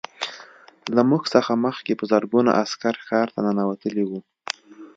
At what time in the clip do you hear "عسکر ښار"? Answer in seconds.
2.61-3.27